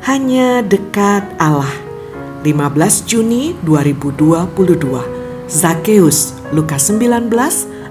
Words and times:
hanya 0.00 0.64
dekat 0.64 1.28
Allah. 1.36 1.68
15 2.40 3.04
Juni 3.04 3.52
2022. 3.68 4.64
Zakheus, 5.44 6.40
Lukas 6.56 6.88
19 6.88 7.28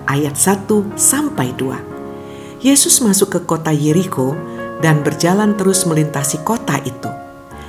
ayat 0.10 0.34
1 0.34 0.98
sampai 0.98 1.54
2. 1.54 2.66
Yesus 2.66 2.98
masuk 3.06 3.38
ke 3.38 3.40
kota 3.46 3.70
Yeriko 3.70 4.34
dan 4.82 5.06
berjalan 5.06 5.54
terus 5.54 5.86
melintasi 5.86 6.42
kota 6.42 6.82
itu. 6.82 7.12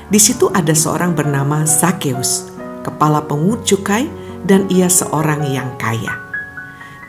Di 0.08 0.16
situ 0.16 0.48
ada 0.57 0.72
seorang 0.72 1.12
bernama 1.12 1.68
Zakheus, 1.68 2.48
kepala 2.80 3.20
pemungut 3.20 3.68
cukai 3.68 4.09
dan 4.48 4.64
ia 4.72 4.88
seorang 4.88 5.45
yang 5.52 5.68
kaya. 5.77 6.16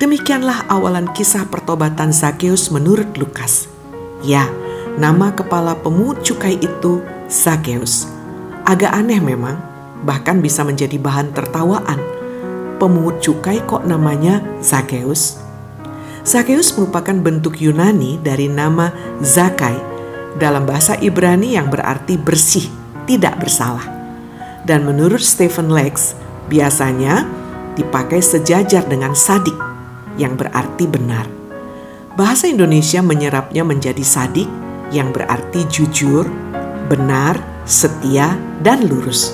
Demikianlah 0.04 0.68
awalan 0.68 1.08
kisah 1.16 1.48
pertobatan 1.48 2.12
Zakheus 2.12 2.74
menurut 2.74 3.14
Lukas. 3.16 3.72
Ya, 4.20 4.50
nama 5.00 5.32
kepala 5.32 5.80
pemungut 5.80 6.26
cukai 6.26 6.60
itu 6.60 7.02
Zakheus. 7.32 8.12
Agak 8.68 8.92
aneh 8.92 9.24
memang, 9.24 9.56
bahkan 10.04 10.44
bisa 10.44 10.68
menjadi 10.68 11.00
bahan 11.00 11.32
tertawaan. 11.32 11.96
Pemungut 12.76 13.24
cukai 13.24 13.64
kok 13.64 13.88
namanya 13.88 14.44
Zakheus? 14.60 15.40
Zakheus 16.28 16.76
merupakan 16.76 17.16
bentuk 17.16 17.58
Yunani 17.64 18.20
dari 18.20 18.52
nama 18.52 18.92
Zakai 19.24 19.80
dalam 20.36 20.68
bahasa 20.68 21.00
Ibrani 21.00 21.56
yang 21.56 21.72
berarti 21.72 22.20
bersih, 22.20 22.68
tidak 23.08 23.40
bersalah. 23.40 23.88
Dan 24.68 24.84
menurut 24.84 25.24
Stephen 25.24 25.72
Lex, 25.72 26.14
biasanya 26.52 27.24
dipakai 27.80 28.20
sejajar 28.20 28.84
dengan 28.92 29.16
sadik 29.16 29.56
yang 30.20 30.36
berarti 30.36 30.84
benar. 30.84 31.26
Bahasa 32.20 32.52
Indonesia 32.52 33.00
menyerapnya 33.00 33.64
menjadi 33.64 34.04
sadik 34.04 34.52
yang 34.92 35.16
berarti 35.16 35.64
jujur, 35.72 36.28
benar, 36.92 37.40
setia, 37.64 38.36
dan 38.60 38.84
lurus. 38.84 39.32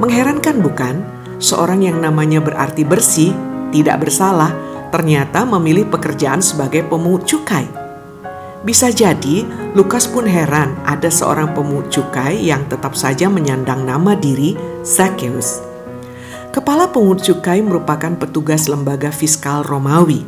Mengherankan 0.00 0.64
bukan? 0.64 1.04
Seorang 1.36 1.84
yang 1.84 2.00
namanya 2.00 2.40
berarti 2.40 2.88
bersih, 2.88 3.36
tidak 3.68 4.08
bersalah, 4.08 4.56
ternyata 4.88 5.44
memilih 5.44 5.84
pekerjaan 5.92 6.40
sebagai 6.40 6.88
pemungut 6.88 7.28
cukai. 7.28 7.68
Bisa 8.64 8.90
jadi 8.90 9.44
Lukas 9.76 10.10
pun 10.10 10.26
heran 10.26 10.74
ada 10.82 11.12
seorang 11.12 11.54
pemungut 11.54 11.92
cukai 11.94 12.42
yang 12.42 12.66
tetap 12.66 12.98
saja 12.98 13.30
menyandang 13.30 13.86
nama 13.86 14.18
diri 14.18 14.58
Zacchaeus. 14.82 15.62
Kepala 16.50 16.90
pemungut 16.90 17.22
cukai 17.22 17.62
merupakan 17.62 18.18
petugas 18.18 18.66
lembaga 18.66 19.14
fiskal 19.14 19.62
Romawi. 19.62 20.26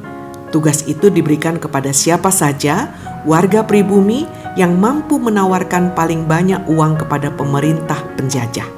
Tugas 0.55 0.87
itu 0.87 1.11
diberikan 1.11 1.59
kepada 1.59 1.91
siapa 1.91 2.31
saja 2.31 2.95
warga 3.27 3.67
pribumi 3.67 4.29
yang 4.61 4.77
mampu 4.77 5.17
menawarkan 5.17 5.97
paling 5.97 6.29
banyak 6.29 6.69
uang 6.69 7.01
kepada 7.01 7.33
pemerintah 7.33 7.97
penjajah. 8.21 8.69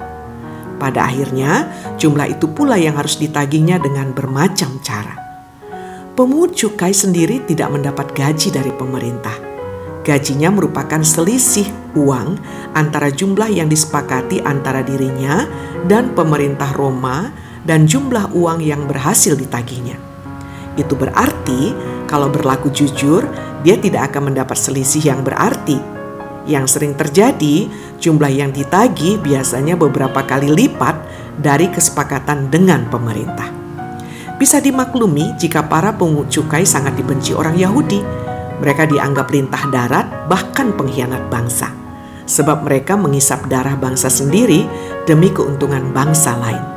Pada 0.79 1.11
akhirnya, 1.11 1.67
jumlah 1.99 2.39
itu 2.39 2.47
pula 2.55 2.79
yang 2.79 2.95
harus 2.95 3.19
ditagihnya 3.19 3.83
dengan 3.83 4.15
bermacam 4.15 4.79
cara. 4.79 5.19
Pemungut 6.15 6.55
cukai 6.55 6.95
sendiri 6.95 7.43
tidak 7.51 7.75
mendapat 7.75 8.15
gaji 8.15 8.55
dari 8.55 8.71
pemerintah. 8.71 9.35
Gajinya 10.07 10.55
merupakan 10.55 11.03
selisih 11.03 11.67
uang 11.99 12.39
antara 12.79 13.11
jumlah 13.11 13.51
yang 13.51 13.67
disepakati 13.67 14.43
antara 14.43 14.87
dirinya 14.87 15.47
dan 15.91 16.15
pemerintah 16.15 16.71
Roma 16.75 17.35
dan 17.67 17.91
jumlah 17.91 18.35
uang 18.35 18.63
yang 18.63 18.87
berhasil 18.87 19.35
ditagihnya. 19.35 20.12
Itu 20.77 20.97
berarti 20.97 21.73
kalau 22.09 22.29
berlaku 22.29 22.69
jujur, 22.73 23.25
dia 23.65 23.79
tidak 23.81 24.13
akan 24.13 24.33
mendapat 24.33 24.59
selisih 24.59 25.13
yang 25.13 25.21
berarti. 25.25 25.81
Yang 26.45 26.77
sering 26.77 26.93
terjadi, 26.99 27.71
jumlah 28.03 28.29
yang 28.29 28.51
ditagih 28.51 29.23
biasanya 29.23 29.79
beberapa 29.79 30.27
kali 30.27 30.51
lipat 30.51 30.99
dari 31.39 31.71
kesepakatan 31.71 32.51
dengan 32.51 32.91
pemerintah. 32.91 33.49
Bisa 34.37 34.59
dimaklumi 34.59 35.39
jika 35.39 35.63
para 35.71 35.95
pungut 35.95 36.27
cukai 36.27 36.67
sangat 36.67 36.99
dibenci 36.99 37.31
orang 37.31 37.55
Yahudi. 37.55 38.03
Mereka 38.59 38.91
dianggap 38.91 39.31
lintah 39.31 39.65
darat, 39.71 40.07
bahkan 40.27 40.75
pengkhianat 40.75 41.31
bangsa, 41.31 41.71
sebab 42.27 42.67
mereka 42.67 42.99
mengisap 42.99 43.47
darah 43.47 43.79
bangsa 43.79 44.11
sendiri 44.11 44.67
demi 45.07 45.31
keuntungan 45.31 45.95
bangsa 45.95 46.35
lain. 46.39 46.72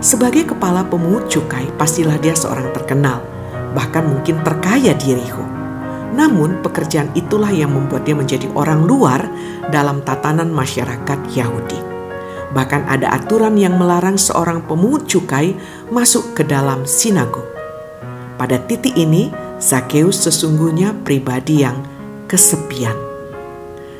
Sebagai 0.00 0.48
kepala 0.56 0.80
pemungut 0.88 1.28
cukai, 1.28 1.68
pastilah 1.76 2.16
dia 2.16 2.32
seorang 2.32 2.72
terkenal, 2.72 3.20
bahkan 3.76 4.08
mungkin 4.08 4.40
terkaya 4.40 4.96
di 4.96 5.12
Yeriko. 5.12 5.44
Namun 6.16 6.64
pekerjaan 6.64 7.12
itulah 7.12 7.52
yang 7.52 7.76
membuat 7.76 8.08
dia 8.08 8.16
menjadi 8.16 8.48
orang 8.56 8.88
luar 8.88 9.28
dalam 9.68 10.00
tatanan 10.00 10.48
masyarakat 10.48 11.20
Yahudi. 11.36 11.76
Bahkan 12.50 12.88
ada 12.88 13.12
aturan 13.14 13.60
yang 13.60 13.76
melarang 13.76 14.16
seorang 14.16 14.64
pemungut 14.64 15.04
cukai 15.06 15.54
masuk 15.92 16.32
ke 16.32 16.42
dalam 16.48 16.82
sinagog. 16.88 17.46
Pada 18.40 18.56
titik 18.56 18.96
ini, 18.96 19.28
Zakheus 19.60 20.24
sesungguhnya 20.24 20.96
pribadi 21.04 21.60
yang 21.60 21.76
kesepian. 22.24 22.96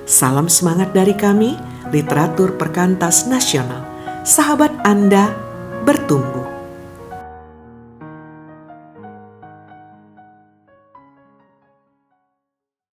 Salam 0.08 0.48
semangat 0.48 0.96
dari 0.96 1.12
kami, 1.12 1.60
literatur 1.92 2.56
perkantas 2.56 3.28
nasional. 3.28 3.84
Sahabat 4.24 4.72
Anda 4.82 5.49
bertumbuh. 5.84 6.39